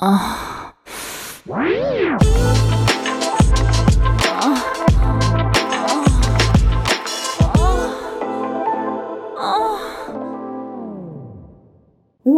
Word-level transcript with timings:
O 0.00 0.04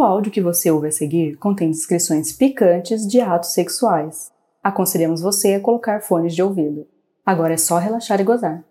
áudio 0.01 0.31
que 0.31 0.41
você 0.41 0.71
ouve 0.71 0.87
a 0.87 0.91
seguir 0.91 1.35
contém 1.35 1.69
descrições 1.69 2.31
picantes 2.31 3.07
de 3.07 3.21
atos 3.21 3.53
sexuais. 3.53 4.31
Aconselhamos 4.63 5.21
você 5.21 5.53
a 5.53 5.59
colocar 5.59 6.01
fones 6.01 6.33
de 6.33 6.41
ouvido. 6.41 6.87
Agora 7.23 7.53
é 7.53 7.57
só 7.57 7.77
relaxar 7.77 8.19
e 8.19 8.23
gozar. 8.23 8.63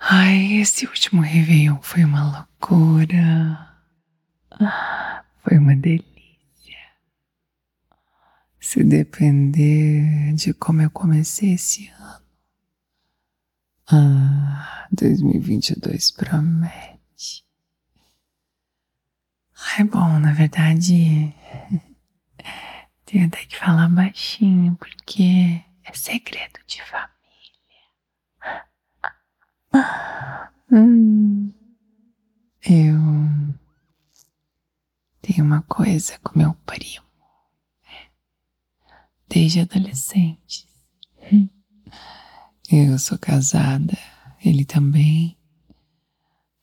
Ai, 0.00 0.54
esse 0.54 0.84
último 0.84 1.22
Réveillon 1.22 1.78
foi 1.80 2.02
uma 2.02 2.48
loucura. 2.60 3.68
Ah, 4.60 5.22
foi 5.44 5.58
uma 5.58 5.76
delícia. 5.76 6.13
Se 8.66 8.82
depender 8.82 10.32
de 10.34 10.54
como 10.54 10.80
eu 10.80 10.90
comecei 10.90 11.52
esse 11.52 11.86
ano. 11.90 12.24
Ah, 13.86 14.88
2022 14.90 16.10
promete. 16.12 17.44
Ai, 19.76 19.84
bom, 19.84 20.18
na 20.18 20.32
verdade, 20.32 21.34
tenho 23.04 23.26
até 23.26 23.44
que 23.44 23.58
falar 23.58 23.90
baixinho, 23.90 24.74
porque 24.76 25.62
é 25.84 25.92
segredo 25.92 26.58
de 26.66 26.82
família. 26.82 27.12
Hum, 30.72 31.52
eu 32.62 32.96
tenho 35.20 35.44
uma 35.44 35.60
coisa 35.62 36.18
com 36.20 36.38
meu 36.38 36.54
primo 36.66 37.03
desde 39.34 39.60
adolescente. 39.60 40.64
Eu 42.70 42.98
sou 43.00 43.18
casada, 43.18 43.98
ele 44.44 44.64
também. 44.64 45.36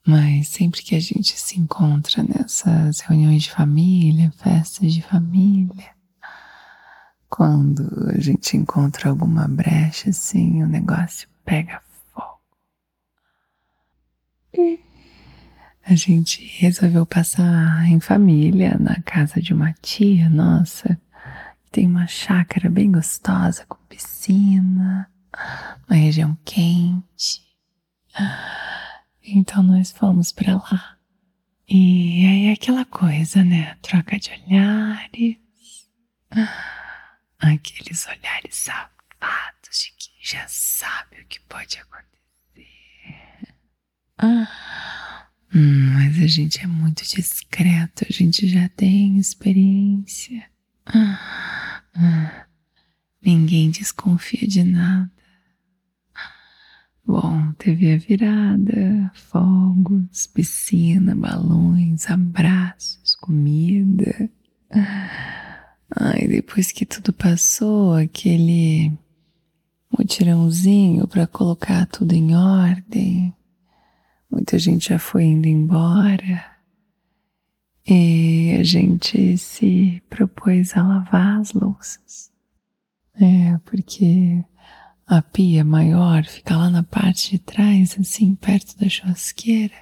Mas 0.08 0.48
sempre 0.48 0.82
que 0.82 0.96
a 0.96 1.00
gente 1.00 1.38
se 1.38 1.60
encontra 1.60 2.24
nessas 2.24 3.02
reuniões 3.02 3.44
de 3.44 3.52
família, 3.52 4.32
festas 4.38 4.94
de 4.94 5.02
família, 5.02 5.92
quando 7.30 8.10
a 8.10 8.20
gente 8.20 8.56
encontra 8.56 9.10
alguma 9.10 9.48
brecha 9.48 10.10
assim, 10.10 10.64
o 10.64 10.68
negócio 10.68 11.28
pega 11.44 11.82
fogo. 12.12 12.40
A 15.84 15.94
gente 15.94 16.44
resolveu 16.58 17.06
passar 17.06 17.86
em 17.86 18.00
família 18.00 18.78
na 18.80 19.02
casa 19.02 19.42
de 19.42 19.54
uma 19.54 19.74
tia 19.74 20.30
nossa 20.30 21.00
tem 21.72 21.88
uma 21.88 22.06
chácara 22.06 22.70
bem 22.70 22.92
gostosa 22.92 23.66
com 23.66 23.78
piscina, 23.88 25.10
uma 25.88 25.96
região 25.96 26.38
quente. 26.44 27.42
Então 29.24 29.64
nós 29.64 29.92
fomos 29.92 30.32
para 30.32 30.56
lá. 30.56 30.98
E 31.70 32.26
aí 32.26 32.46
é 32.48 32.54
aquela 32.54 32.84
coisa, 32.84 33.44
né? 33.44 33.76
Troca 33.82 34.20
de 34.20 34.32
olhares. 34.32 35.38
Aqueles 37.40 38.06
olhares 38.08 38.56
safados 38.56 39.70
de 39.72 39.92
quem 39.98 40.14
já 40.22 40.46
sabe 40.48 41.22
o 41.22 41.26
que 41.28 41.40
pode 41.42 41.78
acontecer. 41.78 42.02
Hum, 45.54 45.94
mas 45.94 46.22
a 46.22 46.28
gente 46.28 46.60
é 46.62 46.68
muito 46.68 47.04
discreto, 47.04 48.06
a 48.10 48.12
gente 48.12 48.48
já 48.48 48.68
tem 48.70 49.18
experiência. 49.18 50.46
Ninguém 53.52 53.70
desconfia 53.70 54.48
de 54.48 54.64
nada. 54.64 55.12
Bom, 57.06 57.52
teve 57.58 57.92
a 57.92 57.98
virada, 57.98 59.12
fogos, 59.14 60.26
piscina, 60.28 61.14
balões, 61.14 62.10
abraços, 62.10 63.14
comida. 63.16 64.30
Ai, 65.94 66.30
depois 66.30 66.72
que 66.72 66.86
tudo 66.86 67.12
passou, 67.12 67.94
aquele 67.94 68.98
mutirãozinho 69.92 71.06
para 71.06 71.28
colocar 71.28 71.86
tudo 71.88 72.14
em 72.14 72.34
ordem. 72.34 73.36
Muita 74.32 74.58
gente 74.58 74.88
já 74.88 74.98
foi 74.98 75.26
indo 75.26 75.48
embora. 75.50 76.46
E 77.86 78.56
a 78.58 78.64
gente 78.64 79.38
se 79.38 80.02
propôs 80.10 80.78
a 80.78 80.88
lavar 80.88 81.42
as 81.42 81.52
louças. 81.52 82.31
É, 83.16 83.58
porque 83.66 84.44
a 85.06 85.22
pia 85.22 85.64
maior 85.64 86.24
fica 86.26 86.56
lá 86.56 86.70
na 86.70 86.84
parte 86.84 87.32
de 87.32 87.40
trás, 87.40 87.98
assim, 88.00 88.36
perto 88.36 88.78
da 88.78 88.88
churrasqueira. 88.88 89.76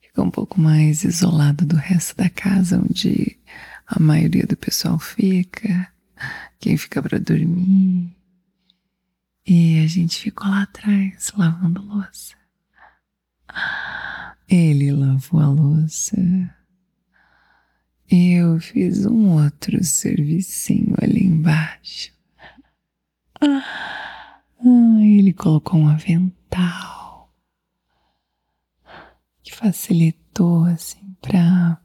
Fica 0.00 0.22
um 0.22 0.30
pouco 0.30 0.60
mais 0.60 1.04
isolado 1.04 1.66
do 1.66 1.76
resto 1.76 2.16
da 2.16 2.28
casa, 2.28 2.78
onde 2.80 3.38
a 3.86 3.98
maioria 3.98 4.46
do 4.46 4.56
pessoal 4.56 4.98
fica, 4.98 5.92
quem 6.58 6.76
fica 6.76 7.02
para 7.02 7.18
dormir. 7.18 8.16
E 9.46 9.80
a 9.82 9.86
gente 9.86 10.20
ficou 10.20 10.48
lá 10.48 10.62
atrás, 10.62 11.32
lavando 11.36 11.82
louça. 11.82 12.36
Ele 14.48 14.92
lavou 14.92 15.40
a 15.40 15.48
louça 15.48 16.16
eu 18.12 18.58
fiz 18.58 19.06
um 19.06 19.40
outro 19.40 19.84
servicinho 19.84 20.96
ali 21.00 21.24
embaixo. 21.24 22.12
Ah, 23.42 24.42
ele 25.00 25.32
colocou 25.32 25.80
um 25.80 25.88
avental 25.88 27.32
que 29.42 29.54
facilitou 29.54 30.64
assim 30.64 31.16
para 31.22 31.80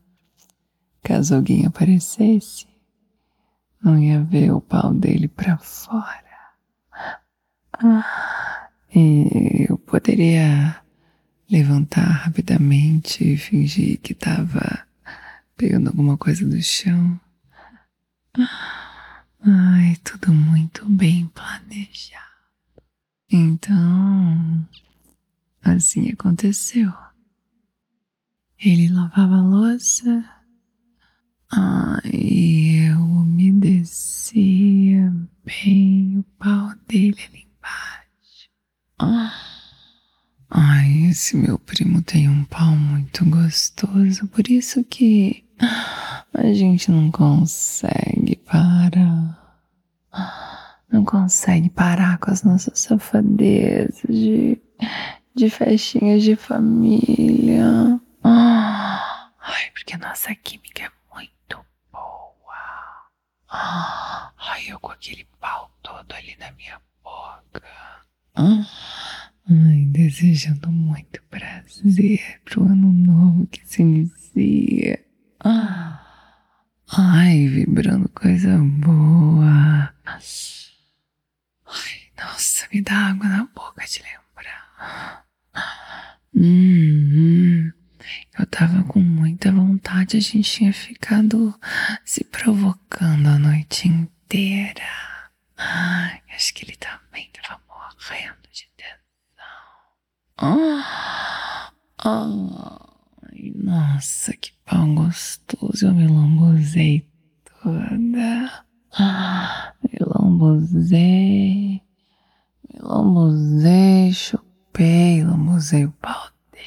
caso 1.02 1.36
alguém 1.36 1.66
aparecesse, 1.66 2.68
não 3.82 3.98
ia 3.98 4.22
ver 4.24 4.52
o 4.52 4.60
pau 4.60 4.94
dele 4.94 5.28
para 5.28 5.58
fora. 5.58 6.26
E 8.94 9.68
eu 9.70 9.78
poderia 9.78 10.82
levantar 11.50 12.06
rapidamente 12.06 13.24
e 13.24 13.38
fingir 13.38 14.00
que 14.02 14.14
estava 14.14 14.86
pegando 15.56 15.90
alguma 15.90 16.18
coisa 16.18 16.46
do 16.46 16.62
chão. 16.62 17.20
Ai, 19.42 19.96
tudo 20.04 20.34
muito 20.34 20.86
bem 20.90 21.25
Então, 23.32 24.68
assim 25.64 26.10
aconteceu. 26.12 26.92
Ele 28.58 28.88
lavava 28.88 29.36
a 29.36 29.42
louça, 29.42 30.24
ai, 31.52 32.90
eu 32.90 33.00
umedecia 33.02 34.34
bem 35.44 36.20
o 36.20 36.24
pau 36.38 36.74
dele 36.88 37.18
ali 37.28 37.48
embaixo. 37.58 38.50
Ah. 39.00 39.56
Ai, 40.50 41.08
esse 41.10 41.36
meu 41.36 41.60
primo 41.60 42.02
tem 42.02 42.30
um 42.30 42.46
pau 42.46 42.76
muito 42.78 43.26
gostoso, 43.26 44.28
por 44.28 44.48
isso 44.50 44.84
que 44.84 45.44
a 46.34 46.54
gente 46.54 46.92
não 46.92 47.12
consegue 47.12 48.36
parar. 48.38 49.25
Consegue 51.06 51.70
parar 51.70 52.18
com 52.18 52.32
as 52.32 52.44
nossas 52.44 52.80
safadezas 52.80 54.04
de, 54.10 54.60
de 55.36 55.50
festinhas 55.50 56.24
de 56.24 56.36
família. 56.36 58.00
Ai, 58.24 59.72
porque 59.74 59.94
a 59.94 60.00
nossa 60.00 60.34
química 60.36 60.84
é 60.84 60.92
muito 61.14 61.64
boa. 61.92 63.08
Ai, 63.50 64.66
eu 64.68 64.80
com 64.80 64.92
aquele 64.92 65.28
pau 65.40 65.70
todo 65.84 66.12
ali 66.14 66.36
na 66.40 66.52
minha 66.54 66.82
boca. 67.04 67.62
Ai, 69.48 69.86
desejando 69.92 70.72
muito 70.72 71.22
prazer 71.30 72.42
pro 72.46 72.64
ano 72.64 72.92
novo 72.92 73.48
que 73.48 73.66
se 73.66 73.82
inicia. 73.84 75.06
Ai, 76.98 77.48
vibrando 77.48 78.10
coisa 78.10 78.58
boa. 78.58 79.94
Ai, 80.06 80.20
nossa, 82.66 82.70
me 82.72 82.82
dá 82.82 83.10
água 83.10 83.28
na 83.28 83.46
boca 83.54 83.86
de 83.86 84.02
lembrar. 84.02 85.26
Hum, 86.36 87.72
eu 88.38 88.46
tava 88.48 88.84
com 88.84 89.00
muita 89.00 89.52
vontade, 89.52 90.18
a 90.18 90.20
gente 90.20 90.50
tinha 90.52 90.74
ficado 90.74 91.58
se 92.04 92.24
provocando 92.24 93.28
a 93.28 93.40
noite 93.40 93.88
inteira. 93.88 94.84
Ai, 95.58 96.22
acho 96.36 96.54
que 96.54 96.66
ele 96.66 96.76
também 96.76 97.30
tava 97.42 97.62
morrendo 97.68 98.48
de 98.52 98.68
tesão. 98.76 98.94
Ai, 102.04 103.52
nossa, 103.56 104.34
que 104.34 104.52
pão 104.66 104.96
gostoso. 104.96 105.86
Eu 105.86 105.94
me 105.94 106.08
lambuzei 106.08 107.08
toda. 107.64 107.92
me 109.84 110.00
lambuzei, 110.00 111.75
chupei, 114.14 115.24
lambuzei 115.24 115.86
o 115.86 115.92
pau 115.92 116.30
dele. 116.52 116.66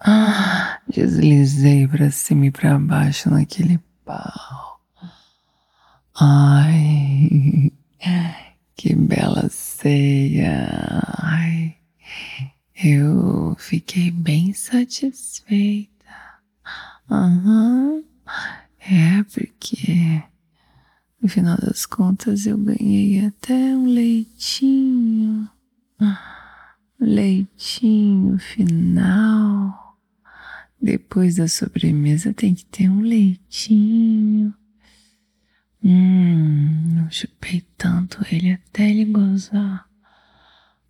Ah, 0.00 0.80
deslizei 0.88 1.86
pra 1.86 2.10
cima 2.10 2.46
e 2.46 2.50
pra 2.50 2.78
baixo 2.78 3.30
naquele 3.30 3.78
pau. 4.04 4.80
Ai, 6.14 7.72
que 8.74 8.94
bela 8.94 9.48
ceia. 9.48 10.68
Ai, 11.18 11.76
eu 12.74 13.54
fiquei 13.58 14.10
bem 14.10 14.52
satisfeita. 14.52 15.90
Aham, 17.10 18.02
é 18.78 19.22
porque 19.24 20.22
no 21.20 21.28
final 21.28 21.56
das 21.58 21.84
contas, 21.84 22.46
eu 22.46 22.56
ganhei 22.56 23.26
até 23.26 23.54
um 23.54 23.86
leitinho. 23.86 25.48
Leitinho 26.98 28.38
final. 28.38 29.98
Depois 30.80 31.36
da 31.36 31.46
sobremesa 31.46 32.32
tem 32.32 32.54
que 32.54 32.64
ter 32.64 32.88
um 32.88 33.00
leitinho. 33.00 34.54
Hum, 35.84 37.06
chupei 37.10 37.64
tanto 37.76 38.24
ele 38.30 38.52
até 38.52 38.88
ele 38.88 39.04
gozar. 39.04 39.86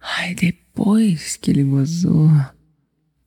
Ai, 0.00 0.34
depois 0.34 1.36
que 1.36 1.50
ele 1.50 1.64
gozou, 1.64 2.30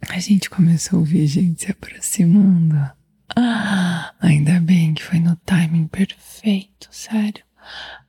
a 0.10 0.20
gente 0.20 0.50
começou 0.50 0.98
a 0.98 1.00
ouvir 1.02 1.28
gente 1.28 1.64
se 1.66 1.72
aproximando. 1.72 2.76
Ah, 3.36 3.93
ainda 4.28 4.60
bem 4.60 4.94
que 4.94 5.04
foi 5.04 5.20
no 5.20 5.36
timing 5.46 5.88
perfeito, 5.88 6.88
sério. 6.92 7.44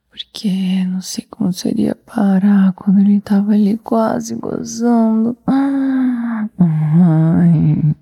Porque 0.09 0.85
não 0.85 1.01
sei 1.01 1.27
como 1.29 1.53
seria 1.53 1.95
parar 1.95 2.73
quando 2.75 3.01
ele 3.01 3.21
tava 3.21 3.53
ali 3.53 3.77
quase 3.79 4.37
gozando. 4.37 5.37
Ah, 5.47 6.49
ai, 6.59 7.95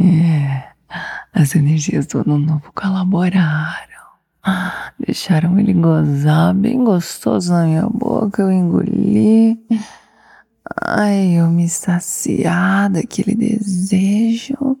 é, 0.00 0.68
as 1.32 1.54
energias 1.54 2.06
do 2.06 2.18
ano 2.20 2.38
novo 2.38 2.72
colaboraram. 2.74 3.86
Ah, 4.42 4.92
deixaram 4.98 5.58
ele 5.58 5.72
gozar 5.74 6.52
bem 6.54 6.82
gostoso 6.82 7.52
na 7.52 7.64
minha 7.64 7.86
boca. 7.88 8.42
Eu 8.42 8.50
engoli. 8.50 9.56
Ai, 10.82 11.38
eu 11.38 11.48
me 11.48 11.68
saciar 11.68 12.90
daquele 12.90 13.34
desejo. 13.34 14.78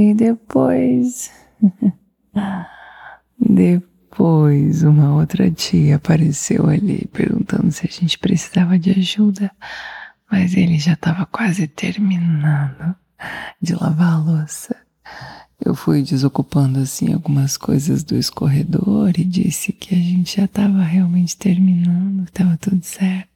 E 0.00 0.14
depois. 0.14 1.30
depois, 3.38 4.82
uma 4.82 5.14
outra 5.14 5.50
tia 5.50 5.96
apareceu 5.96 6.70
ali 6.70 7.06
perguntando 7.12 7.70
se 7.70 7.86
a 7.86 7.90
gente 7.90 8.18
precisava 8.18 8.78
de 8.78 8.92
ajuda, 8.92 9.50
mas 10.32 10.56
ele 10.56 10.78
já 10.78 10.94
estava 10.94 11.26
quase 11.26 11.68
terminando 11.68 12.96
de 13.60 13.74
lavar 13.74 14.14
a 14.14 14.18
louça. 14.18 14.74
Eu 15.62 15.74
fui 15.74 16.02
desocupando 16.02 16.78
assim 16.78 17.12
algumas 17.12 17.58
coisas 17.58 18.02
do 18.02 18.16
escorredor 18.16 19.12
e 19.18 19.24
disse 19.24 19.70
que 19.70 19.94
a 19.94 19.98
gente 19.98 20.38
já 20.38 20.46
estava 20.46 20.82
realmente 20.82 21.36
terminando, 21.36 22.24
estava 22.24 22.56
tudo 22.56 22.82
certo. 22.82 23.28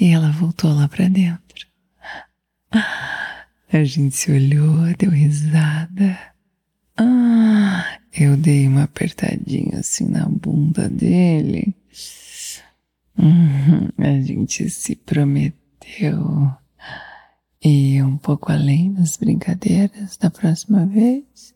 E 0.00 0.08
ela 0.14 0.30
voltou 0.30 0.72
lá 0.72 0.88
para 0.88 1.08
dentro. 1.10 1.66
A 3.74 3.82
gente 3.82 4.14
se 4.14 4.30
olhou, 4.30 4.94
deu 4.96 5.10
risada. 5.10 6.16
Ah, 6.96 7.98
eu 8.12 8.36
dei 8.36 8.68
uma 8.68 8.84
apertadinha 8.84 9.80
assim 9.80 10.08
na 10.08 10.28
bunda 10.28 10.88
dele. 10.88 11.74
Uhum, 13.18 13.88
a 13.98 14.20
gente 14.20 14.70
se 14.70 14.94
prometeu 14.94 16.52
e 17.64 18.00
um 18.00 18.16
pouco 18.16 18.52
além 18.52 18.92
das 18.92 19.16
brincadeiras 19.16 20.16
da 20.18 20.30
próxima 20.30 20.86
vez. 20.86 21.52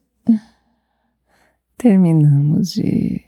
Terminamos 1.77 2.73
de 2.73 3.25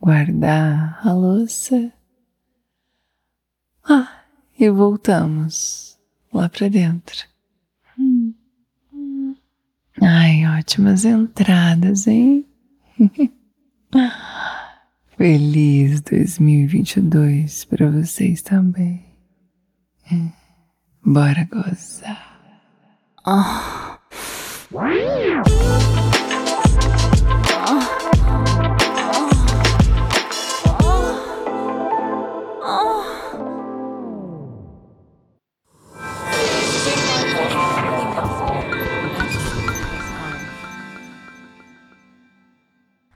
guardar 0.00 1.06
a 1.06 1.12
louça. 1.12 1.92
Ah, 3.84 4.24
e 4.58 4.68
voltamos 4.68 5.96
lá 6.32 6.48
para 6.48 6.68
dentro. 6.68 7.29
Ai, 10.02 10.46
ótimas 10.58 11.04
entradas, 11.04 12.06
hein? 12.06 12.46
Feliz 15.16 16.00
2022 16.00 17.64
para 17.66 17.90
vocês 17.90 18.40
também. 18.40 19.04
Bora 21.04 21.46
gozar. 21.50 22.40
Oh. 23.26 23.98